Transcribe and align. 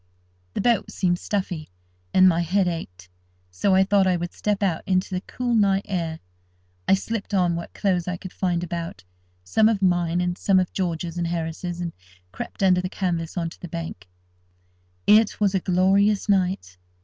The 0.55 0.61
boat 0.61 0.89
seemed 0.89 1.19
stuffy, 1.19 1.69
and 2.11 2.27
my 2.27 2.41
head 2.41 2.67
ached; 2.67 3.07
so 3.51 3.75
I 3.75 3.83
thought 3.83 4.07
I 4.07 4.15
would 4.17 4.33
step 4.33 4.63
out 4.63 4.81
into 4.87 5.13
the 5.13 5.21
cool 5.21 5.53
night 5.53 5.85
air. 5.87 6.21
I 6.87 6.95
slipped 6.95 7.35
on 7.35 7.55
what 7.55 7.75
clothes 7.75 8.07
I 8.07 8.17
could 8.17 8.33
find 8.33 8.63
about—some 8.63 9.69
of 9.69 9.83
my 9.83 10.09
own, 10.11 10.19
and 10.19 10.39
some 10.39 10.59
of 10.59 10.73
George's 10.73 11.19
and 11.19 11.27
Harris's—and 11.27 11.93
crept 12.31 12.63
under 12.63 12.81
the 12.81 12.89
canvas 12.89 13.37
on 13.37 13.51
to 13.51 13.59
the 13.59 13.67
bank. 13.67 14.07
It 15.05 15.39
was 15.39 15.53
a 15.53 15.59
glorious 15.59 16.27
night. 16.27 16.79